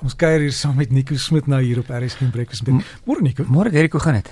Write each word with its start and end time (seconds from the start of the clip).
Ons 0.00 0.16
kuier 0.16 0.40
hier 0.40 0.54
saam 0.56 0.78
met 0.80 0.92
Nico 0.96 1.16
Smit 1.20 1.48
nou 1.50 1.58
hier 1.60 1.82
op 1.82 1.90
RSG 1.92 2.30
Breakfast 2.32 2.64
Bed. 2.64 2.80
Môre 3.04 3.20
Nico. 3.20 3.44
Môre 3.52 3.68
Derek, 3.70 3.92
hoe 3.92 4.00
gaan 4.00 4.16
dit? 4.16 4.30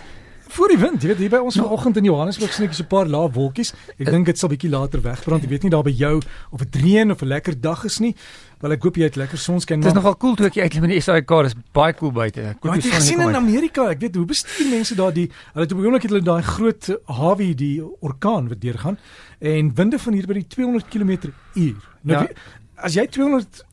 Voor 0.49 0.71
die 0.73 0.79
wind, 0.81 1.03
jy 1.05 1.11
weet 1.11 1.19
hier 1.21 1.33
by 1.35 1.41
ons 1.45 1.59
vanoggend 1.61 1.99
in 2.01 2.07
Johannesburg 2.09 2.55
sien 2.57 2.65
ek 2.65 2.73
so 2.73 2.83
'n 2.83 2.89
paar 2.89 3.07
lae 3.07 3.29
wolkies. 3.29 3.75
Ek 4.01 4.09
dink 4.09 4.25
dit 4.25 4.39
sal 4.39 4.49
bietjie 4.49 4.71
later 4.71 5.03
wegbrand. 5.05 5.45
Ek 5.45 5.51
weet 5.51 5.63
nie 5.63 5.71
daar 5.71 5.85
by 5.85 5.93
jou 5.93 6.23
of 6.51 6.65
dit 6.65 6.77
reën 6.83 7.11
of 7.11 7.21
'n 7.21 7.29
lekker 7.29 7.61
dag 7.61 7.85
is 7.85 7.99
nie. 7.99 8.17
Wel 8.61 8.73
ek 8.73 8.83
hoop 8.83 8.97
jy 8.97 9.03
het 9.03 9.17
lekker 9.17 9.39
sonskyn. 9.39 9.81
Dit 9.81 9.93
is 9.93 9.95
nogal 9.95 10.17
koel 10.17 10.35
cool 10.35 10.37
toe 10.37 10.47
ek 10.47 10.57
uitloop 10.57 10.85
in 10.85 10.91
die 10.91 11.01
SAK, 11.01 11.43
dis 11.43 11.55
baie 11.73 11.93
koel 11.93 11.99
cool 11.99 12.13
buite. 12.13 12.41
Ek 12.41 12.57
het 12.63 12.85
gesien 12.85 13.21
in 13.21 13.37
Amerika, 13.37 13.91
ek 13.91 14.01
weet 14.01 14.15
hoe 14.15 14.25
bestuur 14.25 14.71
mense 14.71 14.95
daar 14.95 15.13
die 15.13 15.29
hulle 15.53 15.65
het 15.67 15.73
op 15.73 15.79
'n 15.79 15.85
oomblik 15.85 16.03
het 16.03 16.11
hulle 16.11 16.25
daai 16.25 16.43
groot 16.43 16.99
Harvey 17.05 17.55
die 17.55 17.83
orkaan 18.01 18.49
wat 18.49 18.61
deurgaan 18.61 18.99
en 19.41 19.75
winde 19.75 19.99
van 19.99 20.13
hier 20.15 20.27
by 20.27 20.33
die 20.33 20.47
200 20.47 20.89
km/h. 20.89 21.75
Nou 22.03 22.25
ja. 22.25 22.29
as 22.75 22.95
jy 22.95 23.07
200 23.07 23.68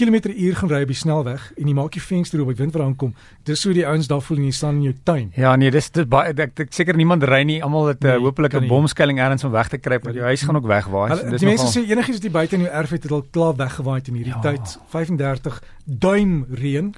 uur 0.00 0.56
gaan 0.56 0.68
ry 0.68 0.82
op 0.82 0.88
die 0.88 0.96
snelweg 0.96 1.52
en 1.56 1.68
jy 1.68 1.74
maak 1.74 1.92
die 1.92 2.00
venster 2.02 2.40
oop, 2.40 2.50
ek 2.50 2.58
weet 2.58 2.72
waar 2.72 2.84
aankom. 2.86 3.14
Dis 3.44 3.64
hoe 3.64 3.74
die 3.74 3.86
ouens 3.86 4.08
daar 4.08 4.22
voel 4.22 4.38
en 4.38 4.44
jy 4.44 4.52
staan 4.56 4.76
in 4.76 4.82
jou 4.82 4.94
tuin. 5.04 5.32
Ja, 5.36 5.56
nee, 5.56 5.70
dis 5.70 5.90
dit 5.90 6.08
baie 6.08 6.32
ek, 6.32 6.54
ek 6.64 6.72
seker 6.72 6.96
niemand 6.96 7.24
ry 7.28 7.42
nie. 7.44 7.62
Almal 7.62 7.92
het 7.92 8.04
uh, 8.04 8.14
nee, 8.14 8.22
hopelik 8.24 8.54
'n 8.54 8.68
bomskuiling 8.68 9.18
ergens 9.20 9.44
om 9.44 9.52
weg 9.52 9.68
te 9.68 9.78
kruip 9.78 10.04
want 10.04 10.16
jou 10.16 10.24
huis 10.24 10.42
gaan 10.42 10.56
ook 10.56 10.66
wegwaai. 10.66 11.16
So, 11.16 11.30
dis 11.30 11.40
die 11.40 11.48
mense 11.48 11.68
sê 11.68 11.84
enigiets 11.84 12.18
wat 12.18 12.24
jy 12.24 12.30
buite 12.30 12.56
in 12.56 12.64
jou 12.66 12.72
erf 12.72 12.90
het, 12.90 13.02
het 13.02 13.12
al 13.12 13.26
klaar 13.30 13.56
weggewaai 13.56 14.00
in 14.04 14.14
hierdie 14.14 14.34
ja. 14.34 14.40
tyd. 14.40 14.78
35 14.88 15.62
duim 15.84 16.46
reën. 16.50 16.94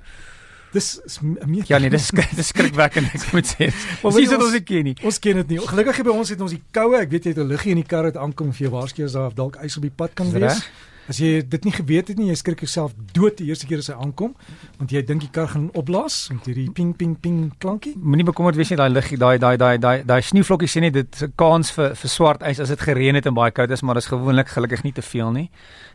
Dis 0.74 0.98
meer 1.46 1.64
Ja 1.66 1.78
nee, 1.78 1.90
dis 1.90 2.10
dis 2.38 2.50
skrikwekkend 2.50 3.14
ek 3.14 3.28
moet 3.32 3.46
sê. 3.46 3.70
Sien 3.70 4.28
dit 4.28 4.42
ons 4.42 4.56
ken 4.64 4.88
nie. 4.90 4.96
Ons 5.02 5.18
ken 5.22 5.38
dit 5.42 5.54
nie. 5.54 5.60
Gelukkig 5.66 6.02
by 6.06 6.14
ons 6.14 6.32
het 6.34 6.40
ons 6.40 6.54
die 6.54 6.62
koue. 6.74 6.98
Ek 6.98 7.10
weet 7.14 7.28
jy 7.28 7.34
het 7.34 7.42
'n 7.42 7.50
liggie 7.50 7.74
in 7.74 7.82
die 7.82 7.86
kar 7.86 8.10
wat 8.10 8.18
aankom 8.18 8.50
vir 8.52 8.66
jou 8.66 8.72
waarsku 8.74 9.04
as 9.06 9.14
daar 9.14 9.34
dalk 9.34 9.58
ys 9.62 9.76
op 9.78 9.86
die 9.86 9.94
pad 9.94 10.14
kan 10.14 10.30
wees. 10.34 10.66
As 11.08 11.18
jy 11.20 11.42
dit 11.42 11.64
nie 11.64 11.72
geweet 11.74 12.08
het 12.08 12.18
nie, 12.18 12.30
jy 12.30 12.36
skrik 12.40 12.62
jouself 12.64 12.94
dood 13.12 13.36
die 13.36 13.50
eerste 13.50 13.66
keer 13.68 13.82
as 13.82 13.90
hy 13.92 13.96
aankom, 14.00 14.32
want 14.78 14.92
jy 14.94 15.02
dink 15.04 15.20
die 15.20 15.30
kar 15.32 15.50
gaan 15.52 15.66
opblaas 15.76 16.30
met 16.32 16.46
hierdie 16.48 16.70
ping 16.72 16.94
ping 16.96 17.14
ping 17.20 17.52
klankie. 17.60 17.92
Moenie 18.00 18.24
bekommerd 18.24 18.56
wees 18.56 18.72
nie, 18.72 18.78
daai 18.80 18.90
liggie, 18.92 19.18
daai 19.20 19.36
daai 19.38 19.56
daai 19.60 19.76
daai 19.78 19.96
daai 20.08 20.20
sneeuvlokkies 20.24 20.76
sien 20.76 20.86
nie, 20.86 20.92
dit 20.94 21.22
'n 21.22 21.32
kans 21.36 21.70
vir 21.76 21.94
vir 21.94 22.10
swart 22.10 22.42
ys 22.42 22.60
as 22.60 22.68
dit 22.68 22.80
gereën 22.80 23.14
het 23.14 23.26
en 23.26 23.34
baie 23.34 23.50
koud 23.50 23.70
is, 23.70 23.82
maar 23.82 23.94
dit 23.94 24.04
is 24.04 24.12
gewoonlik 24.12 24.48
gelukkig 24.48 24.84
nie 24.84 24.92
te 24.92 25.02
veel 25.02 25.32
nie. 25.32 25.50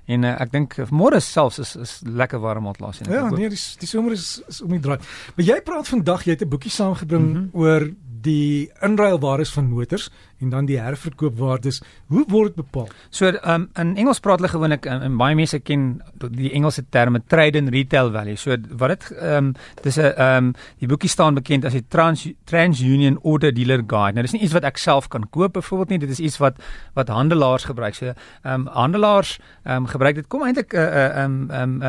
En 0.08 0.24
uh, 0.24 0.36
ek 0.42 0.52
dink 0.52 0.78
môre 0.92 1.20
selfs 1.20 1.60
is 1.60 1.76
is 1.76 2.02
lekker 2.06 2.40
warm 2.40 2.68
op 2.68 2.80
laas 2.80 3.02
en 3.02 3.12
Ja, 3.12 3.30
nee, 3.30 3.50
die 3.50 3.58
die 3.80 3.88
somer 3.88 4.12
is 4.12 4.42
is 4.48 4.62
om 4.62 4.70
die 4.70 4.80
draai. 4.80 5.00
Maar 5.36 5.46
jy 5.46 5.62
praat 5.62 5.88
vandag, 5.88 6.26
jy 6.26 6.32
het 6.32 6.44
'n 6.44 6.50
boekie 6.50 6.72
saamgebring 6.72 7.26
mm 7.26 7.36
-hmm. 7.36 7.50
oor 7.54 7.90
die 8.22 8.70
inruilwaardes 8.84 9.52
van 9.56 9.70
motors 9.70 10.10
en 10.40 10.50
dan 10.50 10.66
die 10.70 10.80
herverkoopwaardes. 10.80 11.82
Hoe 12.08 12.24
word 12.32 12.56
dit 12.56 12.64
bepaal? 12.64 12.88
So 13.10 13.32
um, 13.44 13.68
in 13.80 13.96
Engels 14.00 14.22
praat 14.24 14.40
hulle 14.40 14.52
gewoonlik 14.52 14.88
um, 14.90 15.02
en 15.06 15.18
baie 15.20 15.36
mense 15.36 15.60
ken 15.60 16.02
die 16.36 16.52
Engelse 16.56 16.86
terme 16.90 17.22
trade 17.28 17.60
and 17.60 17.74
retail 17.74 18.12
value. 18.14 18.38
So 18.40 18.56
wat 18.80 18.96
dit 18.96 19.10
ehm 19.20 19.52
um, 19.52 19.54
dis 19.84 19.98
'n 19.98 20.14
ehm 20.16 20.50
um, 20.50 20.54
die 20.80 20.88
boekie 20.88 21.10
staan 21.10 21.34
bekend 21.34 21.66
as 21.66 21.74
die 21.74 21.86
Trans 21.88 22.28
TransUnion 22.46 23.20
Order 23.22 23.54
Dealer 23.54 23.84
Guide. 23.88 24.14
Nou 24.14 24.22
dis 24.22 24.32
nie 24.32 24.42
iets 24.42 24.54
wat 24.54 24.64
ek 24.64 24.78
self 24.78 25.08
kan 25.08 25.30
koop 25.30 25.54
byvoorbeeld 25.54 25.90
nie. 25.90 26.00
Dit 26.00 26.10
is 26.10 26.20
iets 26.20 26.38
wat 26.38 26.56
wat 26.94 27.08
handelaars 27.08 27.64
gebruik. 27.64 27.96
So 27.96 28.06
ehm 28.06 28.54
um, 28.54 28.68
handelaars 28.68 29.40
ehm 29.64 29.76
um, 29.76 29.88
gebruik 29.88 30.16
dit 30.16 30.28
kom 30.28 30.44
eintlik 30.44 30.74
'n 30.74 30.78
uh, 30.78 30.84
uh, 30.84 31.24
ehm 31.24 31.52
ehm 31.52 31.78
'n 31.80 31.84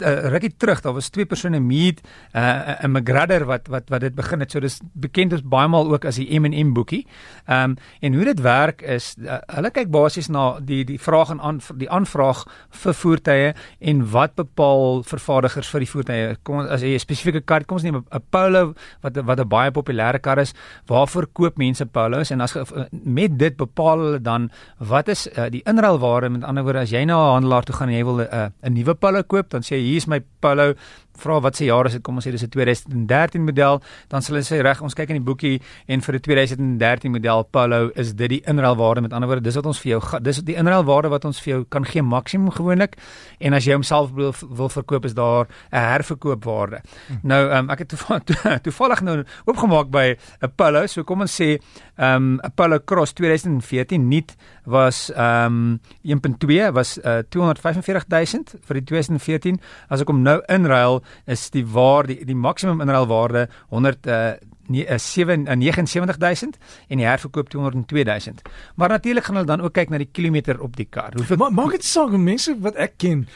uh, 0.00 0.28
rukkie 0.30 0.54
terug. 0.56 0.80
Daar 0.80 0.92
was 0.94 1.08
twee 1.08 1.26
persone 1.26 1.60
meet 1.60 2.00
'n 2.32 2.38
uh, 2.38 2.84
'n 2.84 2.90
McGrader 2.90 3.44
wat 3.44 3.68
wat 3.68 3.88
wat 3.88 4.00
dit 4.00 4.14
begin 4.14 4.40
het. 4.40 4.50
So 4.50 4.60
dis 4.60 4.80
bekend 4.92 5.32
as 5.32 5.42
baie 5.42 5.68
maal 5.68 5.92
ook 5.92 6.04
as 6.04 6.16
die 6.16 6.40
M&M 6.40 6.72
boekie. 6.72 7.06
Ehm 7.50 7.70
um, 7.70 7.76
en 8.00 8.14
hoe 8.14 8.24
dit 8.24 8.40
werk 8.40 8.82
is 8.82 9.16
uh, 9.18 9.40
hulle 9.56 9.70
kyk 9.74 9.88
basies 9.90 10.28
na 10.30 10.60
die 10.62 10.84
die 10.86 10.98
vraag 11.02 11.32
en 11.34 11.40
aan 11.40 11.58
die 11.80 11.88
aanvraag 11.90 12.44
vir 12.82 12.94
voertuie 12.94 13.48
en 13.90 14.04
wat 14.12 14.36
bepaal 14.38 15.02
vervaardigers 15.02 15.70
vir 15.72 15.84
die 15.84 15.88
voertuie. 15.90 16.36
Kom 16.46 16.60
as 16.62 16.84
jy 16.86 16.94
'n 16.94 17.02
spesifieke 17.02 17.42
kar 17.42 17.64
kom 17.64 17.80
ons 17.80 17.82
neem 17.82 17.96
'n 17.96 18.22
Polo 18.30 18.74
wat 19.02 19.16
wat 19.16 19.40
'n 19.40 19.48
baie 19.48 19.70
populêre 19.70 20.20
kar 20.22 20.38
is, 20.38 20.54
waarvoor 20.86 21.26
koop 21.32 21.58
mense 21.58 21.86
Polos 21.86 22.30
en 22.30 22.40
as 22.40 22.56
met 22.92 23.38
dit 23.38 23.56
bepaal 23.56 23.98
hulle 23.98 24.22
dan 24.22 24.50
wat 24.78 25.08
is 25.08 25.26
uh, 25.26 25.50
die 25.50 25.62
inruilwaarde 25.66 26.30
met 26.30 26.44
ander 26.44 26.62
woorde 26.62 26.80
as 26.80 26.90
jy 26.90 27.04
na 27.04 27.18
'n 27.18 27.34
handelaar 27.34 27.64
toe 27.64 27.74
gaan 27.74 27.88
en 27.88 27.94
jy 27.94 28.04
wil 28.04 28.20
'n 28.20 28.28
uh, 28.32 28.48
'n 28.62 28.72
nuwe 28.72 28.94
Polo 28.94 29.22
koop, 29.22 29.50
dan 29.50 29.62
sê 29.62 29.74
jy 29.74 29.90
hier 29.90 29.96
is 29.96 30.06
my 30.06 30.22
Polo 30.40 30.74
vra 31.20 31.40
wat 31.40 31.56
se 31.56 31.64
jaar 31.64 31.86
is 31.86 31.96
dit? 31.96 32.02
Kom 32.02 32.16
ons 32.16 32.26
sê 32.26 32.32
dis 32.32 32.42
'n 32.42 32.48
2013 32.48 33.44
model. 33.44 33.80
Dan 34.08 34.22
sal 34.22 34.34
hulle 34.34 34.46
sê 34.46 34.62
reg 34.62 34.82
ons 34.82 34.94
kyk 34.94 35.10
in 35.10 35.16
die 35.16 35.24
boekie 35.24 35.60
en 35.86 36.00
vir 36.00 36.14
'n 36.14 36.20
2013 36.20 37.10
model 37.10 37.42
Polo 37.50 37.90
is 37.94 38.14
dit 38.14 38.28
die 38.28 38.42
inruilwaarde. 38.46 39.00
Met 39.00 39.12
ander 39.12 39.28
woorde 39.28 39.42
dis 39.42 39.54
wat 39.54 39.66
ons 39.66 39.80
vir 39.80 39.90
jou 39.90 40.20
dis 40.20 40.42
die 40.42 40.56
inruilwaarde 40.56 41.08
wat 41.08 41.24
ons 41.24 41.40
vir 41.40 41.54
jou 41.54 41.64
kan 41.68 41.84
gee 41.84 42.02
maksimum 42.02 42.50
gewoonlik. 42.50 42.96
En 43.40 43.52
as 43.52 43.64
jy 43.64 43.72
homself 43.72 44.12
wil, 44.12 44.34
wil 44.40 44.68
verkoop 44.68 45.04
is 45.04 45.14
daar 45.14 45.46
'n 45.72 45.76
herverkoopwaarde. 45.76 46.80
Hm. 47.08 47.14
nou 47.22 47.50
um, 47.50 47.70
ek 47.70 47.78
het 47.78 47.88
toevallig, 47.88 48.24
toevallig 48.66 49.00
nou 49.02 49.24
oopgemaak 49.44 49.90
by 49.90 50.16
'n 50.42 50.52
Polo 50.56 50.86
so 50.86 51.04
kom 51.04 51.20
ons 51.20 51.40
sê 51.40 51.58
um, 51.98 52.40
'n 52.42 52.52
Polo 52.54 52.78
Cross 52.84 53.12
2014 53.12 54.08
nuut 54.08 54.36
was 54.64 55.10
um, 55.16 55.80
1.2 56.02 56.72
was 56.72 56.98
uh, 56.98 57.22
245000 57.28 58.54
vir 58.66 58.74
die 58.74 58.84
2014 58.84 59.60
as 59.88 60.00
ek 60.00 60.08
hom 60.12 60.22
nou 60.22 60.29
inruil 60.46 61.00
is 61.26 61.48
die 61.54 61.66
waar 61.66 62.06
die 62.06 62.20
die 62.24 62.36
maksimum 62.36 62.80
inruilwaarde 62.84 63.48
100 63.68 64.06
uh, 64.06 64.32
79000 64.70 66.58
en 66.88 67.00
die 67.00 67.06
herverkoop 67.06 67.48
202000. 67.48 68.42
Maar 68.74 68.88
natuurlik 68.88 69.24
gaan 69.24 69.34
hulle 69.34 69.46
dan 69.46 69.60
ook 69.60 69.72
kyk 69.72 69.90
na 69.90 69.98
die 69.98 70.08
kilometer 70.12 70.60
op 70.60 70.76
die 70.76 70.86
kar. 70.86 71.12
Hoeveel 71.16 71.36
Ma 71.36 71.50
maak 71.50 71.70
dit 71.70 71.84
saak 71.84 72.14
mense 72.14 72.54
wat 72.62 72.78
ek 72.78 72.98
ken 73.02 73.26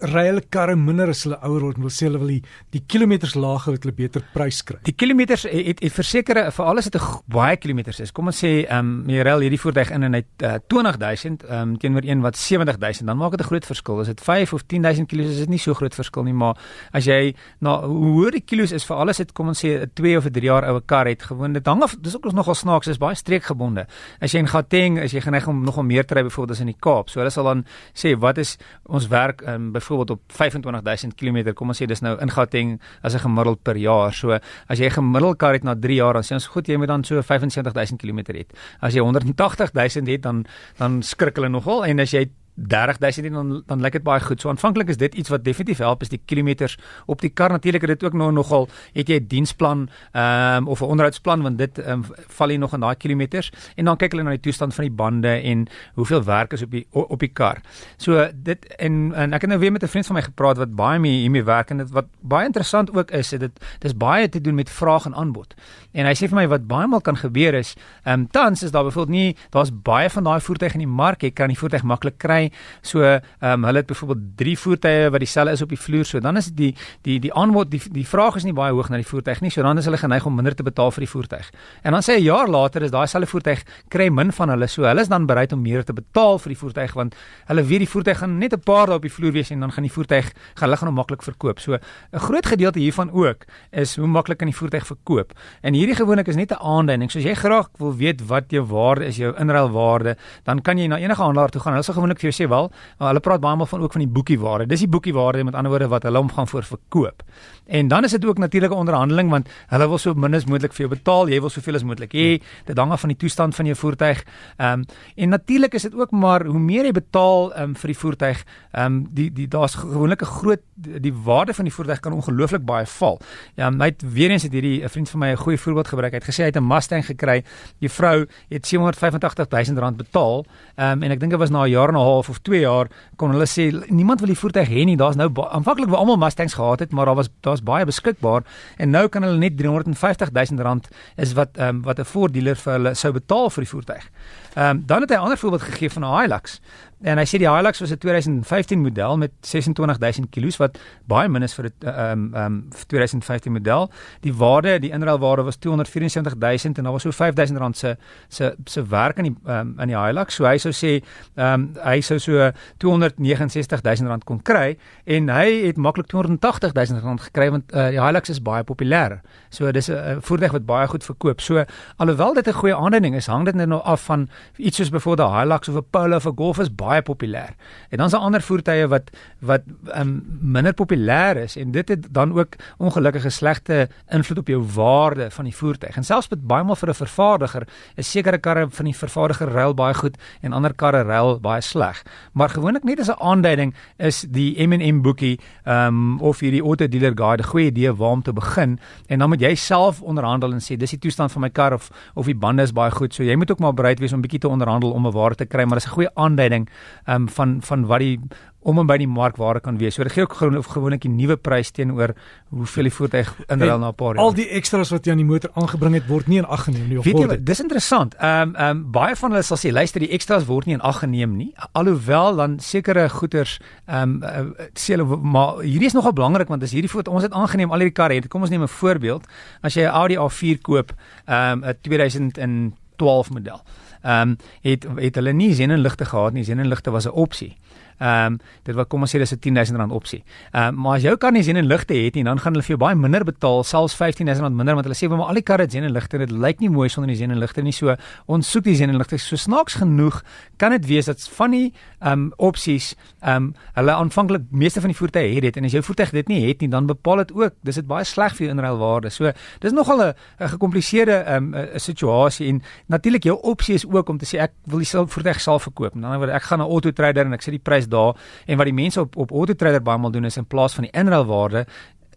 ry 0.00 0.26
hulle 0.28 0.42
karre 0.48 0.76
minder 0.76 1.10
as 1.12 1.24
hulle 1.26 1.38
ouer 1.44 1.60
word, 1.60 1.78
wil 1.78 1.92
sê 1.92 2.06
hulle 2.08 2.20
wil 2.22 2.32
die, 2.34 2.40
die 2.72 2.82
kilometers 2.88 3.34
hou 3.34 3.74
dat 3.74 3.84
hulle 3.84 3.94
beter 3.96 4.22
prys 4.34 4.62
kry. 4.66 4.78
Die 4.86 4.94
kilometers 4.96 5.44
het, 5.44 5.66
het, 5.66 5.82
het 5.84 5.92
versekerde 5.92 6.46
vir 6.54 6.64
alles 6.64 6.88
het 6.88 6.96
'n 6.96 7.20
baie 7.26 7.56
kilometers 7.56 8.00
is. 8.00 8.12
Kom 8.12 8.26
ons 8.26 8.38
sê 8.44 8.66
ehm 8.66 8.78
um, 8.78 9.08
jy 9.08 9.22
ry 9.22 9.34
hierdie 9.42 9.60
voertuig 9.60 9.90
in 9.90 10.02
en 10.02 10.14
hy 10.14 10.24
uh, 10.42 10.58
20000 10.68 11.44
ehm 11.44 11.60
um, 11.60 11.76
teenoor 11.78 12.04
een 12.04 12.20
wat 12.20 12.36
70000, 12.36 13.06
dan 13.06 13.16
maak 13.16 13.30
dit 13.32 13.40
'n 13.40 13.44
groot 13.44 13.66
verskil. 13.66 14.00
As 14.00 14.06
dit 14.06 14.20
5 14.20 14.52
of 14.52 14.62
10000 14.66 15.08
km 15.08 15.20
is, 15.20 15.30
is 15.30 15.38
dit 15.38 15.48
nie 15.48 15.58
so 15.58 15.74
groot 15.74 15.94
verskil 15.94 16.22
nie, 16.22 16.32
maar 16.32 16.56
as 16.92 17.04
jy 17.04 17.34
na 17.60 17.80
hoe 17.86 18.12
hoër 18.16 18.32
die 18.32 18.44
kilos 18.44 18.72
is 18.72 18.84
vir 18.84 18.96
alles 18.96 19.18
het 19.18 19.32
kom 19.32 19.48
ons 19.48 19.64
sê 19.64 19.82
'n 19.82 19.90
2 19.94 20.16
of 20.16 20.26
'n 20.26 20.32
3 20.32 20.44
jaar 20.44 20.64
oue 20.64 20.80
kar 20.80 21.06
het 21.06 21.22
gewoon 21.22 21.52
dit 21.52 21.66
hang 21.66 21.82
af 21.82 21.96
dis 22.00 22.16
ook 22.16 22.32
nogal 22.32 22.54
snaaks 22.54 22.88
is 22.88 22.98
baie 22.98 23.14
streekgebonde. 23.14 23.86
As 24.20 24.32
jy 24.32 24.38
in 24.38 24.48
Gauteng 24.48 24.98
as 24.98 25.12
jy 25.12 25.20
geneig 25.20 25.46
om 25.48 25.64
nogal 25.64 25.82
meer 25.82 26.04
te 26.04 26.14
ry 26.14 26.22
byvoorbeeld 26.22 26.56
as 26.56 26.60
in 26.60 26.66
die 26.66 26.80
Kaap. 26.80 27.08
So 27.10 27.20
hulle 27.20 27.30
sal 27.30 27.44
dan 27.44 27.64
sê 27.94 28.18
wat 28.18 28.38
is 28.38 28.58
ons 28.86 29.08
werk 29.08 29.42
ehm 29.42 29.54
um, 29.54 29.72
byvoorbeeld 29.90 30.16
op 30.16 30.22
25000 30.32 31.16
km, 31.18 31.52
kom 31.58 31.72
ons 31.72 31.82
sê 31.82 31.88
dis 31.90 32.02
nou 32.04 32.16
in 32.22 32.30
Gauteng 32.30 32.78
as 33.02 33.14
'n 33.14 33.24
gemiddeld 33.26 33.62
per 33.62 33.76
jaar. 33.76 34.12
So 34.14 34.38
as 34.68 34.78
jy 34.78 34.86
'n 34.86 34.98
gemiddeld 34.98 35.38
kar 35.38 35.52
het 35.52 35.64
na 35.64 35.74
3 35.74 35.94
jaar, 35.94 36.14
dan 36.14 36.22
sê 36.22 36.32
ons 36.34 36.46
goed 36.46 36.66
jy 36.66 36.76
moet 36.76 36.88
dan 36.88 37.04
so 37.04 37.20
75000 37.22 37.98
km 38.00 38.20
hê. 38.32 38.44
As 38.80 38.94
jy 38.94 39.00
180000 39.00 40.06
het, 40.08 40.22
dan 40.22 40.44
dan 40.78 41.02
skrik 41.02 41.36
hulle 41.36 41.48
nogal 41.48 41.84
en 41.84 42.00
as 42.00 42.10
jy 42.10 42.30
30000 42.68 43.32
dan 43.32 43.62
dan 43.66 43.80
lyk 43.80 43.92
dit 43.92 44.02
baie 44.02 44.20
goed. 44.20 44.40
So 44.40 44.48
aanvanklik 44.48 44.88
is 44.88 44.96
dit 44.96 45.14
iets 45.14 45.28
wat 45.28 45.44
definitief 45.44 45.78
help 45.78 46.02
is 46.02 46.08
die 46.08 46.20
kilometers 46.24 46.78
op 47.06 47.20
die 47.20 47.30
kar 47.30 47.50
natuurlik 47.50 47.80
het 47.80 47.90
dit 47.98 48.04
ook 48.04 48.12
nou 48.12 48.32
nogal 48.32 48.68
het 48.92 49.08
jy 49.08 49.20
'n 49.20 49.26
diensplan 49.26 49.88
ehm 50.12 50.56
um, 50.56 50.68
of 50.68 50.80
'n 50.80 50.84
onderhoudsplan 50.84 51.42
want 51.42 51.58
dit 51.58 51.78
ehm 51.78 51.90
um, 51.90 52.04
val 52.28 52.50
jy 52.50 52.56
nog 52.56 52.74
in 52.74 52.80
daai 52.80 52.96
kilometers 52.96 53.52
en 53.76 53.84
dan 53.84 53.96
kyk 53.96 54.12
hulle 54.12 54.22
na 54.22 54.30
die 54.30 54.40
toestand 54.40 54.74
van 54.74 54.84
die 54.84 54.94
bande 54.94 55.28
en 55.28 55.66
hoeveel 55.94 56.24
werk 56.24 56.52
is 56.52 56.62
op 56.62 56.70
die 56.70 56.86
op 56.90 57.18
die 57.18 57.32
kar. 57.32 57.60
So 57.96 58.28
dit 58.34 58.66
en 58.76 59.12
en 59.14 59.32
ek 59.32 59.40
het 59.40 59.50
nou 59.50 59.60
weer 59.60 59.72
met 59.72 59.82
'n 59.82 59.88
vriend 59.88 60.06
van 60.06 60.16
my 60.16 60.22
gepraat 60.22 60.56
wat 60.56 60.74
baie 60.74 60.98
mee 60.98 61.20
hiermee 61.20 61.44
werk 61.44 61.70
en 61.70 61.76
dit 61.76 61.90
wat 61.90 62.06
baie 62.20 62.46
interessant 62.46 62.96
ook 62.96 63.10
is 63.10 63.28
dit 63.28 63.50
dis 63.78 63.96
baie 63.96 64.28
te 64.28 64.40
doen 64.40 64.54
met 64.54 64.70
vraag 64.70 65.04
en 65.04 65.14
aanbod. 65.14 65.54
En 65.92 66.06
hy 66.06 66.14
sê 66.14 66.28
vir 66.28 66.36
my 66.36 66.48
wat 66.48 66.66
baie 66.66 66.86
maal 66.86 67.00
kan 67.00 67.16
gebeur 67.16 67.54
is 67.54 67.76
ehm 68.04 68.20
um, 68.20 68.28
tans 68.30 68.62
is 68.62 68.70
daar 68.70 68.84
byvoorbeeld 68.84 69.16
nie 69.16 69.36
daar's 69.50 69.70
baie 69.82 70.10
van 70.10 70.24
daai 70.24 70.40
voertuie 70.40 70.72
in 70.72 70.78
die 70.78 70.86
mark 70.86 71.22
jy 71.22 71.30
kan 71.30 71.48
die 71.48 71.58
voertuig 71.58 71.82
maklik 71.82 72.18
kry 72.18 72.49
So 72.82 73.02
ehm 73.02 73.22
um, 73.40 73.64
hulle 73.64 73.82
het 73.82 73.86
byvoorbeeld 73.86 74.36
3 74.36 74.56
voertuie 74.58 75.10
wat 75.10 75.20
dieselfde 75.20 75.52
is 75.52 75.62
op 75.62 75.68
die 75.68 75.78
vloer. 75.78 76.04
So 76.04 76.20
dan 76.20 76.36
is 76.36 76.50
die 76.52 76.74
die 77.02 77.18
die 77.20 77.32
aanbod 77.34 77.70
die 77.70 77.82
die 77.92 78.06
vraag 78.06 78.36
is 78.36 78.44
nie 78.44 78.52
baie 78.52 78.72
hoog 78.72 78.88
na 78.90 78.96
die 78.96 79.06
voertuig 79.06 79.40
nie. 79.40 79.50
So 79.50 79.62
dan 79.62 79.78
is 79.78 79.84
hulle 79.84 79.98
geneig 79.98 80.26
om 80.26 80.34
minder 80.34 80.54
te 80.54 80.62
betaal 80.62 80.90
vir 80.90 81.00
die 81.06 81.10
voertuig. 81.10 81.50
En 81.82 81.92
dan 81.92 82.02
sê 82.02 82.18
'n 82.18 82.22
jaar 82.22 82.48
later 82.48 82.82
is 82.82 82.90
daai 82.90 83.06
selfde 83.06 83.30
voertuig 83.30 83.64
kry 83.88 84.08
min 84.08 84.32
van 84.32 84.48
hulle. 84.48 84.66
So 84.66 84.82
hulle 84.82 85.00
is 85.00 85.08
dan 85.08 85.26
bereid 85.26 85.52
om 85.52 85.62
meer 85.62 85.84
te 85.84 85.92
betaal 85.92 86.38
vir 86.38 86.48
die 86.48 86.58
voertuig 86.58 86.92
want 86.94 87.14
hulle 87.46 87.62
weet 87.62 87.78
die 87.78 87.88
voertuig 87.88 88.18
gaan 88.18 88.38
net 88.38 88.52
'n 88.52 88.60
paar 88.60 88.86
dae 88.86 88.96
op 88.96 89.02
die 89.02 89.12
vloer 89.12 89.32
wees 89.32 89.50
en 89.50 89.60
dan 89.60 89.72
gaan 89.72 89.82
die 89.84 89.92
voertuig 89.92 90.32
gaan 90.54 90.68
hulle 90.68 90.76
gaan 90.76 90.88
hom 90.88 90.94
maklik 90.94 91.22
verkoop. 91.22 91.58
So 91.60 91.74
'n 91.74 92.18
groot 92.18 92.46
gedeelte 92.46 92.78
hiervan 92.78 93.10
ook 93.10 93.44
is 93.70 93.96
hoe 93.96 94.06
maklik 94.06 94.38
kan 94.38 94.48
die 94.48 94.56
voertuig 94.56 94.86
verkoop. 94.86 95.32
En 95.62 95.74
hierdie 95.74 95.94
gewoonlik 95.94 96.28
is 96.28 96.36
net 96.36 96.50
'n 96.50 96.62
aanduiding. 96.62 97.10
So 97.10 97.18
as 97.18 97.24
jy 97.24 97.34
graag 97.34 97.68
wil 97.78 97.94
weet 97.96 98.26
wat 98.26 98.50
jou 98.50 98.64
waarde 98.64 99.06
is, 99.06 99.16
jou 99.16 99.34
inruilwaarde, 99.36 100.16
dan 100.44 100.62
kan 100.62 100.78
jy 100.78 100.86
na 100.86 100.98
enige 100.98 101.22
handelaar 101.22 101.50
toe 101.50 101.60
gaan. 101.60 101.72
Hulle 101.72 101.84
sal 101.84 101.94
gewoonlik 101.94 102.20
vir 102.20 102.30
jou 102.30 102.36
sê 102.40 102.48
wel, 102.48 102.70
hulle 102.98 103.20
praat 103.20 103.40
baie 103.40 103.56
maal 103.56 103.66
van 103.70 103.82
ook 103.84 103.92
van 103.92 104.04
die 104.04 104.10
boekiewaarde. 104.10 104.66
Dis 104.66 104.84
die 104.84 104.88
boekiewaarde 104.88 105.44
met 105.44 105.54
ander 105.54 105.70
woorde 105.70 105.88
wat 105.88 106.02
hulle 106.08 106.18
omgaan 106.18 106.48
voor 106.48 106.64
verkoop. 106.64 107.22
En 107.70 107.88
dan 107.88 108.04
is 108.04 108.10
dit 108.10 108.24
ook 108.24 108.38
natuurlike 108.38 108.74
onderhandeling 108.74 109.30
want 109.30 109.48
hulle 109.70 109.88
wil 109.88 109.98
so 109.98 110.14
min 110.14 110.34
as 110.34 110.46
moontlik 110.50 110.72
vir 110.74 110.86
jou 110.86 110.90
betaal, 110.90 111.30
jy 111.30 111.40
wil 111.40 111.52
soveel 111.52 111.78
as 111.78 111.84
moontlik 111.86 112.14
hê. 112.16 112.28
Dit 112.66 112.78
hang 112.78 112.90
af 112.90 113.04
van 113.04 113.12
die 113.12 113.18
toestand 113.20 113.54
van 113.54 113.70
jou 113.70 113.76
voertuig. 113.78 114.24
Ehm 114.56 114.80
um, 114.80 114.84
en 115.16 115.28
natuurlik 115.28 115.74
is 115.74 115.82
dit 115.82 115.94
ook 115.94 116.10
maar 116.10 116.44
hoe 116.46 116.58
meer 116.58 116.88
jy 116.88 116.92
betaal 116.96 117.52
ehm 117.52 117.70
um, 117.70 117.76
vir 117.76 117.92
die 117.92 117.98
voertuig, 117.98 118.42
ehm 118.72 118.84
um, 118.86 118.98
die 119.14 119.28
die 119.32 119.48
daar's 119.48 119.74
gewoonlik 119.74 120.22
'n 120.22 120.32
groot 120.40 120.60
die 120.80 121.14
waarde 121.14 121.54
van 121.54 121.64
die 121.64 121.74
voertuig 121.74 122.00
kan 122.00 122.12
ongelooflik 122.12 122.64
baie 122.64 122.86
val. 122.86 123.20
Ja, 123.56 123.70
my 123.70 123.86
het 123.86 124.02
weer 124.02 124.30
eens 124.30 124.42
het 124.42 124.52
hierdie 124.52 124.82
'n 124.82 124.88
vriend 124.88 125.10
van 125.10 125.20
my 125.20 125.30
'n 125.32 125.36
goeie 125.36 125.58
voorbeeld 125.58 125.88
gebruik. 125.88 126.12
Hy 126.12 126.18
het 126.18 126.28
gesê 126.28 126.42
hy 126.42 126.50
het 126.50 126.56
'n 126.56 126.66
Mustang 126.66 127.06
gekry. 127.06 127.44
Die 127.78 127.88
vrou 127.88 128.26
het 128.48 128.66
785 128.66 129.48
000 129.48 129.78
rand 129.78 129.96
betaal. 129.96 130.44
Ehm 130.76 130.90
um, 130.90 131.02
en 131.02 131.10
ek 131.10 131.20
dink 131.20 131.30
dit 131.30 131.40
was 131.40 131.50
na 131.50 131.62
'n 131.64 131.70
jaar 131.70 131.88
en 131.88 131.94
'n 131.94 131.98
half 131.98 132.19
of 132.28 132.38
2 132.42 132.60
jaar 132.60 132.90
kon 133.16 133.30
hulle 133.30 133.46
sê 133.46 133.70
niemand 133.88 134.20
wil 134.20 134.28
die 134.32 134.38
voertuig 134.38 134.68
hê 134.68 134.84
nie. 134.84 134.96
Daar's 134.96 135.16
nou 135.16 135.30
aanvanklik 135.46 135.88
wou 135.88 135.98
almal 135.98 136.16
Mustangs 136.16 136.54
gehad 136.54 136.80
het, 136.80 136.92
maar 136.92 137.06
daar 137.06 137.14
was 137.14 137.28
daar's 137.40 137.62
baie 137.62 137.84
beskikbaar 137.84 138.44
en 138.78 138.90
nou 138.90 139.08
kan 139.08 139.22
hulle 139.22 139.38
net 139.38 139.56
350 139.56 140.32
000 140.32 140.62
rand 140.62 140.88
is 141.16 141.32
wat 141.32 141.56
ehm 141.56 141.76
um, 141.76 141.82
wat 141.82 141.98
'n 141.98 142.04
voordealer 142.04 142.56
vir 142.56 142.72
hulle 142.72 142.94
sou 142.94 143.12
betaal 143.12 143.50
vir 143.50 143.64
die 143.64 143.70
voertuig. 143.70 144.10
Ehm 144.54 144.76
um, 144.76 144.82
dan 144.86 145.00
het 145.00 145.10
hy 145.10 145.16
'n 145.16 145.20
ander 145.20 145.38
voorbeeld 145.38 145.62
gegee 145.62 145.90
van 145.90 146.02
'n 146.04 146.20
Hilux. 146.20 146.60
En 147.00 147.16
hy 147.16 147.24
sê 147.24 147.38
die 147.40 147.48
Hilux 147.48 147.80
was 147.80 147.90
'n 147.90 147.98
2015 147.98 148.80
model 148.80 149.16
met 149.16 149.30
26000 149.40 150.28
kg 150.30 150.56
wat 150.56 150.78
baie 151.06 151.28
min 151.28 151.42
is 151.42 151.54
vir 151.54 151.64
'n 151.64 151.86
ehm 151.86 152.34
ehm 152.34 152.60
2015 152.86 153.52
model. 153.52 153.90
Die 154.20 154.34
waarde, 154.34 154.78
die 154.78 154.90
inruilwaarde 154.90 155.42
was 155.42 155.56
274000 155.56 156.78
en 156.78 156.84
daar 156.84 156.92
was 156.92 157.02
so 157.02 157.10
5000 157.10 157.58
rand 157.58 157.76
se 157.76 157.96
se 158.28 158.54
se 158.64 158.86
werk 158.86 159.18
aan 159.18 159.24
die 159.24 159.36
um, 159.46 159.74
aan 159.76 159.86
die 159.86 159.96
Hilux. 159.96 160.34
So 160.34 160.44
hy 160.44 160.58
sou 160.58 160.72
sê 160.72 161.04
ehm 161.34 161.54
um, 161.54 161.72
hy 161.82 162.00
sou 162.00 162.18
so 162.18 162.50
269000 162.76 164.08
rand 164.08 164.24
kon 164.24 164.42
kry 164.42 164.76
en 165.04 165.28
hy 165.28 165.66
het 165.66 165.76
maklik 165.76 166.06
280000 166.06 167.02
rand 167.02 167.20
gekry 167.20 167.50
want 167.50 167.72
uh, 167.74 167.88
die 167.88 168.00
Hilux 168.00 168.28
is 168.28 168.42
baie 168.42 168.64
populêr. 168.64 169.20
So 169.48 169.70
dis 169.72 169.88
'n 169.88 169.92
uh, 169.92 170.16
voertuig 170.20 170.52
wat 170.52 170.66
baie 170.66 170.86
goed 170.86 171.04
verkoop. 171.04 171.40
So 171.40 171.64
alhoewel 171.96 172.34
dit 172.34 172.46
'n 172.46 172.52
goeie 172.52 172.76
aanduiding 172.76 173.14
is, 173.14 173.26
hang 173.26 173.44
dit 173.44 173.54
nou 173.54 173.82
af 173.82 174.04
van 174.04 174.28
iets 174.56 174.76
soos 174.76 174.90
byvoorbeeld 174.90 175.28
'n 175.28 175.38
Hilux 175.38 175.68
of 175.68 175.74
'n 175.76 175.86
Polo 175.90 176.16
of 176.16 176.26
'n 176.26 176.36
Golf 176.36 176.58
is 176.58 176.74
baie 176.74 177.02
populêr. 177.02 177.54
En 177.88 177.96
dan 177.96 178.06
is 178.06 178.12
daar 178.12 178.20
ander 178.20 178.42
voertuie 178.42 178.86
wat 178.86 179.10
wat 179.38 179.62
um, 179.94 180.22
minder 180.40 180.74
populêr 180.74 181.36
is 181.36 181.56
en 181.56 181.70
dit 181.70 181.88
het 181.88 182.06
dan 182.10 182.38
ook 182.38 182.56
ongelukkige 182.78 183.30
slegte 183.30 183.88
invloed 184.08 184.38
op 184.38 184.48
jou 184.48 184.66
waarde 184.74 185.30
van 185.30 185.44
die 185.44 185.56
voertuig. 185.56 185.96
En 185.96 186.04
selfs 186.04 186.28
met 186.28 186.46
baie 186.46 186.64
maal 186.64 186.76
vir 186.76 186.88
'n 186.88 186.94
vervaardiger, 186.94 187.68
is 187.94 188.10
sekere 188.10 188.38
karre 188.38 188.66
van 188.70 188.84
die 188.84 188.96
vervaardiger 188.96 189.48
ruil 189.48 189.74
baie 189.74 189.94
goed 189.94 190.16
en 190.40 190.52
ander 190.52 190.74
karre 190.74 191.02
ruil 191.02 191.40
baie 191.40 191.60
sleg. 191.60 192.02
Maar 192.32 192.48
gewoonlik 192.48 192.84
net 192.84 193.00
as 193.00 193.08
'n 193.08 193.20
aanduiding 193.20 193.74
is 193.96 194.26
die 194.28 194.66
M&M 194.66 195.02
boekie 195.02 195.40
um, 195.64 196.20
of 196.20 196.40
hierdie 196.40 196.62
auto 196.62 196.88
dealer 196.88 197.12
guide 197.14 197.42
'n 197.42 197.46
goeie 197.46 197.66
idee 197.66 197.92
waar 197.92 198.10
om 198.10 198.22
te 198.22 198.32
begin 198.32 198.78
en 199.06 199.18
dan 199.18 199.28
moet 199.28 199.40
jy 199.40 199.54
self 199.54 200.02
onderhandel 200.02 200.52
en 200.52 200.60
sê 200.60 200.76
dis 200.76 200.90
die 200.90 200.98
toestand 200.98 201.32
van 201.32 201.40
my 201.40 201.50
kar 201.50 201.72
of 201.72 201.90
of 202.14 202.26
die 202.26 202.34
bande 202.34 202.62
is 202.62 202.72
baie 202.72 202.90
goed. 202.90 203.14
So 203.14 203.22
jy 203.22 203.36
moet 203.36 203.50
ook 203.50 203.58
maar 203.58 203.74
bereid 203.74 203.98
wees 203.98 204.12
om 204.12 204.20
bietjie 204.30 204.46
te 204.46 204.48
onderhandel 204.48 204.94
om 204.94 205.06
'n 205.06 205.12
waarde 205.12 205.36
te 205.42 205.46
kry, 205.46 205.64
maar 205.64 205.78
dis 205.78 205.86
'n 205.86 205.96
goeie 205.98 206.14
aanduiding 206.14 206.68
um, 207.06 207.28
van 207.28 207.58
van 207.62 207.86
wat 207.86 207.98
die 207.98 208.20
om 208.62 208.78
en 208.78 208.88
by 208.88 208.98
die 209.00 209.08
markwaarde 209.08 209.62
kan 209.64 209.78
wees. 209.80 209.96
So 209.96 210.04
dit 210.04 210.12
gee 210.12 210.24
ook 210.26 210.34
gewoon, 210.36 210.62
gewoonlik 210.64 211.04
'n 211.04 211.16
nuwe 211.16 211.36
prys 211.36 211.70
teenoor 211.70 212.14
hoeveel 212.48 212.82
die 212.82 212.92
voertuig 212.92 213.34
inruil 213.48 213.78
na 213.78 213.88
'n 213.88 213.94
paar 213.94 214.14
jaar. 214.14 214.24
Al 214.24 214.34
die 214.34 214.48
extras 214.48 214.90
wat 214.90 215.04
jy 215.04 215.12
aan 215.12 215.18
die 215.18 215.26
motor 215.26 215.50
aangebring 215.54 215.94
het 215.94 216.06
word 216.06 216.26
nie 216.26 216.38
in 216.38 216.44
ag 216.44 216.64
geneem 216.64 216.88
nie 216.88 216.98
of 216.98 217.04
Weet 217.04 217.14
word 217.14 217.46
dis 217.46 217.60
interessant. 217.60 218.14
Ehm 218.14 218.48
um, 218.48 218.54
ehm 218.54 218.76
um, 218.76 218.90
baie 218.90 219.16
van 219.16 219.30
hulle 219.30 219.42
sal 219.42 219.56
sê 219.56 219.72
luister 219.72 220.00
die 220.00 220.10
extras 220.10 220.44
word 220.44 220.66
nie 220.66 220.74
in 220.74 220.80
ag 220.80 220.98
geneem 220.98 221.36
nie. 221.36 221.54
Alhoewel 221.72 222.36
dan 222.36 222.58
sekere 222.58 223.08
goederes 223.08 223.60
ehm 223.86 224.02
um, 224.02 224.22
uh, 224.22 224.66
sê 224.74 224.96
hulle 224.96 225.16
maar 225.16 225.62
hierdie 225.62 225.86
is 225.86 225.92
nogal 225.92 226.12
belangrik 226.12 226.48
want 226.48 226.62
as 226.62 226.72
hierdie 226.72 226.90
voet 226.90 227.08
ons 227.08 227.22
het 227.22 227.32
aangeneem 227.32 227.70
al 227.70 227.78
hierdie 227.78 227.94
karre 227.94 228.14
het. 228.14 228.28
Kom 228.28 228.40
ons 228.40 228.50
neem 228.50 228.62
'n 228.62 228.68
voorbeeld. 228.68 229.26
As 229.62 229.74
jy 229.74 229.82
'n 229.82 229.94
Audi 229.94 230.16
A4 230.16 230.60
koop, 230.60 230.92
ehm 231.26 231.62
um, 231.62 231.64
'n 231.64 231.76
2012 231.80 233.30
model 233.30 233.62
ehm 234.02 234.28
um, 234.28 234.36
het 234.60 234.86
het 234.96 235.14
hulle 235.14 235.32
nie 235.32 235.54
seenligte 235.54 236.04
gehad 236.04 236.32
nie. 236.32 236.44
Seenligte 236.44 236.90
was 236.90 237.06
'n 237.06 237.10
opsie. 237.10 237.56
Ehm 238.00 238.32
um, 238.32 238.38
dit 238.64 238.74
wat 238.74 238.88
kom 238.88 239.02
ons 239.04 239.12
sê 239.12 239.18
dis 239.20 239.32
'n 239.32 239.38
10000 239.38 239.76
rand 239.76 239.92
opsie. 239.92 240.22
Ehm 240.52 240.68
um, 240.68 240.80
maar 240.80 240.96
as 240.96 241.02
jou 241.02 241.16
kar 241.16 241.32
nie 241.32 241.42
sien 241.42 241.56
en 241.56 241.66
ligte 241.66 241.94
het 241.94 242.14
nie, 242.14 242.24
dan 242.24 242.38
gaan 242.38 242.52
hulle 242.52 242.62
vir 242.62 242.76
jou 242.76 242.78
baie 242.78 242.94
minder 242.96 243.24
betaal, 243.24 243.62
selfs 243.64 243.94
15000 243.94 244.40
rand 244.40 244.56
minder 244.56 244.74
want 244.74 244.86
hulle 244.86 244.96
sê 244.96 245.08
maar 245.08 245.28
al 245.28 245.34
die 245.34 245.42
karre 245.42 245.62
het 245.62 245.72
sien 245.72 245.84
en 245.84 245.92
ligte 245.92 246.16
en 246.16 246.26
dit 246.26 246.30
lyk 246.30 246.60
nie 246.60 246.70
mooi 246.70 246.88
sonder 246.88 247.08
die 247.08 247.16
sien 247.16 247.30
en 247.30 247.38
ligte 247.38 247.62
nie. 247.62 247.72
So 247.72 247.96
ons 248.26 248.50
soek 248.50 248.64
die 248.64 248.76
sien 248.76 248.88
en 248.88 248.96
ligte. 248.96 249.18
So 249.18 249.36
snaaks 249.36 249.74
genoeg 249.74 250.22
kan 250.56 250.70
dit 250.70 250.86
wees 250.86 251.06
dat 251.06 251.20
van 251.36 251.50
die 251.50 251.72
ehm 252.00 252.12
um, 252.12 252.32
opsies 252.36 252.94
ehm 253.20 253.36
um, 253.36 253.54
hulle 253.74 253.92
aanvanklik 253.92 254.42
meeste 254.50 254.80
van 254.80 254.88
die 254.88 254.96
voertuie 254.96 255.34
het 255.34 255.42
dit 255.42 255.56
en 255.56 255.64
as 255.64 255.72
jou 255.72 255.82
voertuig 255.82 256.10
dit 256.10 256.28
nie 256.28 256.48
het 256.48 256.60
nie, 256.60 256.68
dan 256.68 256.86
bepaal 256.86 257.16
dit 257.16 257.32
ook 257.32 257.52
dis 257.62 257.74
dit 257.74 257.86
baie 257.86 258.04
sleg 258.04 258.32
vir 258.36 258.46
jou 258.46 258.56
inruilwaarde. 258.56 259.10
So 259.10 259.32
dis 259.60 259.72
nogal 259.72 260.02
'n 260.02 260.14
gekompliseerde 260.38 261.12
ehm 261.26 261.54
um, 261.54 261.68
situasie 261.76 262.48
en 262.48 262.62
natuurlik 262.86 263.24
jou 263.24 263.38
opsie 263.42 263.74
is 263.74 263.86
ook 263.86 264.08
om 264.08 264.18
te 264.18 264.24
sê 264.24 264.40
ek 264.40 264.52
wil 264.64 264.78
die 264.78 264.86
voertuig 264.86 265.40
self 265.40 265.62
verkoop. 265.62 265.92
Dan 265.94 266.18
word 266.18 266.30
ek 266.30 266.42
gaan 266.42 266.58
na 266.58 266.64
Auto 266.64 266.90
Trader 266.90 267.26
en 267.26 267.32
ek 267.32 267.42
sê 267.42 267.50
die 267.50 267.62
prys 267.62 267.88
daar. 267.90 268.16
En 268.46 268.56
wat 268.56 268.66
die 268.66 268.74
mense 268.74 269.00
op 269.00 269.16
op 269.16 269.30
Auto 269.30 269.54
Trader 269.54 269.82
baie 269.82 269.98
maal 269.98 270.10
doen 270.10 270.24
is 270.24 270.36
in 270.36 270.46
plaas 270.46 270.74
van 270.74 270.86
die 270.88 270.92
inruilwaarde 270.92 271.66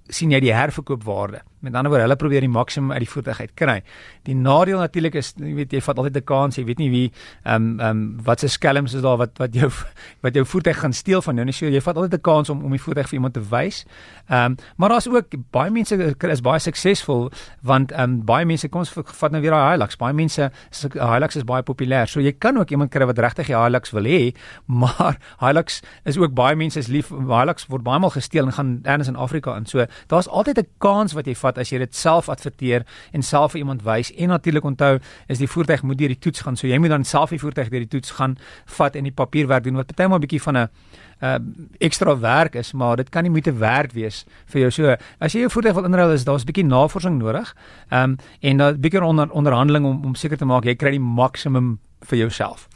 sien 0.10 0.32
jy 0.32 0.40
die 0.44 0.54
herverkoopwaarde. 0.54 1.44
Met 1.64 1.78
ander 1.80 1.94
woorde, 1.94 2.04
hulle 2.04 2.18
probeer 2.20 2.44
die 2.44 2.52
maksimum 2.52 2.92
uit 2.92 3.06
die 3.06 3.08
voertuig 3.08 3.40
kry. 3.56 3.78
Die 4.28 4.36
nadeel 4.36 4.82
natuurlik 4.82 5.16
is 5.16 5.32
jy 5.40 5.54
weet 5.56 5.72
jy 5.72 5.80
vat 5.82 5.98
altyd 6.02 6.18
'n 6.18 6.26
kans, 6.28 6.58
jy 6.58 6.66
weet 6.66 6.78
nie 6.80 6.90
wie 6.92 7.12
ehm 7.46 7.56
um, 7.56 7.80
ehm 7.80 7.90
um, 7.90 8.20
wat 8.24 8.40
se 8.40 8.48
skelms 8.48 8.94
is 8.94 9.02
daar 9.02 9.18
wat 9.18 9.38
wat 9.40 9.54
jou 9.56 9.72
wat 10.22 10.36
jou 10.36 10.46
voertuig 10.46 10.80
gaan 10.80 10.94
steel 10.94 11.22
van 11.22 11.36
jou. 11.36 11.46
Nee, 11.46 11.54
so 11.54 11.66
jy 11.66 11.80
vat 11.80 11.96
altyd 11.96 12.14
'n 12.14 12.22
kans 12.22 12.50
om 12.50 12.64
om 12.64 12.72
die 12.72 12.82
voertuig 12.82 13.08
vir 13.08 13.14
iemand 13.14 13.34
te 13.34 13.42
wys. 13.50 13.86
Ehm 14.28 14.46
um, 14.46 14.56
maar 14.76 14.90
daar's 14.90 15.08
ook 15.08 15.32
baie 15.52 15.72
mense 15.72 16.16
is 16.20 16.42
baie 16.42 16.60
suksesvol 16.60 17.32
want 17.62 17.92
ehm 17.92 18.02
um, 18.02 18.26
baie 18.26 18.46
mense 18.46 18.68
kom 18.68 18.80
ons 18.80 18.92
vat 18.92 19.32
nou 19.32 19.42
weer 19.42 19.52
daai 19.52 19.72
Hilux. 19.72 19.96
Baie 19.96 20.14
mense 20.14 20.52
Hilux 20.94 21.36
is 21.36 21.44
baie 21.44 21.64
populêr. 21.64 22.08
So 22.08 22.20
jy 22.20 22.32
kan 22.32 22.58
ook 22.58 22.72
iemand 22.72 22.92
kry 22.92 23.06
wat 23.06 23.20
regtig 23.20 23.48
die 23.48 23.56
Hilux 23.56 23.92
wil 23.92 24.04
hê, 24.04 24.36
maar 24.82 25.18
Hilux 25.40 25.82
is 26.04 26.18
ook 26.18 26.34
baie 26.34 26.56
mense 26.56 26.80
is 26.80 26.88
lief. 26.88 27.10
Hilux 27.10 27.68
word 27.70 27.84
baie 27.84 28.00
maal 28.00 28.12
gesteel 28.12 28.46
en 28.46 28.52
gaan 28.52 28.80
ergens 28.84 29.08
in 29.08 29.16
Afrika 29.16 29.56
in. 29.56 29.66
So 29.66 29.86
daar's 30.08 30.28
altyd 30.28 30.58
'n 30.60 30.68
kans 30.78 31.14
wat 31.14 31.26
jy 31.26 31.36
vat 31.36 31.58
as 31.58 31.70
jy 31.70 31.78
dit 31.78 31.96
self 31.96 32.30
adverteer 32.30 32.86
en 33.12 33.22
self 33.22 33.52
vir 33.52 33.60
iemand 33.60 33.84
wys. 33.84 34.12
En 34.14 34.28
natuurlik 34.28 34.64
onthou, 34.64 35.00
is 35.28 35.38
die 35.38 35.48
voertuig 35.48 35.84
moet 35.84 35.98
deur 35.98 36.08
die 36.08 36.20
toets 36.20 36.42
gaan. 36.42 36.56
So 36.56 36.68
jy 36.68 36.78
moet 36.78 36.90
dan 36.90 37.04
self 37.04 37.30
die 37.30 37.40
voertuig 37.40 37.70
deur 37.70 37.80
die 37.80 37.88
toets 37.88 38.12
gaan 38.12 38.38
vat 38.66 38.96
en 38.96 39.04
die 39.04 39.12
papierwerk 39.12 39.64
doen 39.64 39.76
wat 39.76 39.88
partymal 39.88 40.18
'n 40.18 40.22
bietjie 40.22 40.42
van 40.42 40.58
'n 40.58 40.70
uh 41.24 41.40
ekstra 41.80 42.20
werk 42.20 42.56
is, 42.56 42.74
maar 42.74 42.96
dit 42.96 43.10
kan 43.10 43.24
nie 43.24 43.32
moeite 43.32 43.54
werd 43.54 43.94
wees 43.94 44.26
vir 44.46 44.62
jou. 44.62 44.72
So 44.72 44.96
as 45.20 45.34
jy 45.34 45.40
jou 45.40 45.50
voertuig 45.50 45.76
wil 45.76 45.86
inruil, 45.86 46.12
is 46.12 46.26
daar's 46.26 46.44
'n 46.44 46.52
bietjie 46.52 46.66
navorsing 46.66 47.18
nodig. 47.20 47.56
Um 47.92 48.18
en 48.42 48.62
'n 48.62 48.80
bietjie 48.82 49.04
onder 49.04 49.32
onderhandeling 49.32 49.86
om 49.86 50.06
om 50.06 50.16
seker 50.16 50.38
te 50.38 50.46
maak 50.46 50.66
jy 50.66 50.76
kry 50.76 50.92
die 50.92 51.00
maksimum 51.00 51.80
vir 52.02 52.18
jouself. 52.18 52.68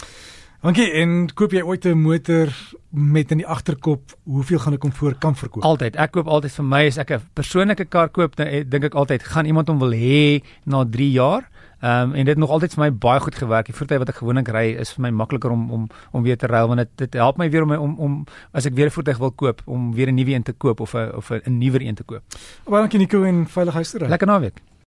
Dankie. 0.61 0.87
En 0.91 1.27
koop 1.37 1.51
jy 1.53 1.61
ooit 1.61 1.85
'n 1.85 1.97
motor 1.97 2.49
met 2.89 3.31
in 3.31 3.37
die 3.37 3.47
agterkop 3.47 4.17
hoeveel 4.23 4.59
gaan 4.59 4.73
ek 4.73 4.81
hom 4.81 4.91
voor 4.91 5.15
kan 5.17 5.35
verkoop? 5.35 5.63
Altyd. 5.63 5.95
Ek 5.95 6.11
koop 6.11 6.27
altyd 6.27 6.51
vir 6.51 6.65
my 6.65 6.87
as 6.87 6.97
ek 6.97 7.11
'n 7.11 7.21
persoonlike 7.33 7.85
kar 7.85 8.09
koop, 8.09 8.35
dan 8.35 8.47
eh, 8.47 8.63
dink 8.67 8.83
ek 8.83 8.93
altyd 8.93 9.23
gaan 9.23 9.45
iemand 9.45 9.67
hom 9.67 9.79
wil 9.79 9.91
hê 9.91 10.41
na 10.63 10.85
3 10.85 11.11
jaar. 11.11 11.49
Ehm 11.79 12.09
um, 12.09 12.13
en 12.13 12.25
dit 12.25 12.27
het 12.27 12.37
nog 12.37 12.49
altyd 12.49 12.73
vir 12.73 12.83
my 12.83 12.91
baie 12.93 13.19
goed 13.19 13.35
gewerk. 13.35 13.65
Die 13.65 13.75
voertuig 13.75 13.99
wat 13.99 14.09
ek 14.09 14.15
gewoonlik 14.15 14.47
ry 14.47 14.75
is 14.79 14.93
vir 14.93 15.01
my 15.01 15.09
makliker 15.09 15.51
om 15.51 15.71
om 15.71 15.87
om 16.11 16.23
weer 16.23 16.37
te 16.37 16.47
ruil 16.47 16.67
want 16.67 16.79
dit 16.79 16.89
dit 16.95 17.13
help 17.13 17.37
my 17.37 17.49
weer 17.49 17.61
om 17.61 17.67
my, 17.69 17.75
om 17.75 17.95
om 17.99 18.23
as 18.51 18.65
ek 18.65 18.73
weer 18.73 18.87
'n 18.87 18.91
voertuig 18.91 19.17
wil 19.17 19.31
koop 19.31 19.61
om 19.65 19.93
weer 19.93 20.07
'n 20.07 20.15
nuwe 20.15 20.33
een 20.33 20.43
te 20.43 20.53
koop 20.53 20.79
of 20.79 20.93
'n 20.95 21.11
of 21.15 21.29
'n 21.29 21.57
nuwer 21.57 21.81
een 21.81 21.95
te 21.95 22.03
koop. 22.03 22.23
Baie 22.65 22.81
dankie 22.81 22.99
Nico 22.99 23.23
en 23.23 23.45
veiligheid 23.47 23.93
ry. 23.93 24.07
Lekker 24.07 24.27
naweek. 24.27 24.61